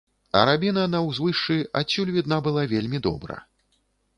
Арабіна 0.43 0.85
на 0.93 1.01
ўзвышшы 1.09 1.57
адсюль 1.81 2.13
відна 2.17 2.41
была 2.49 2.67
вельмі 2.73 3.03
добра. 3.11 3.39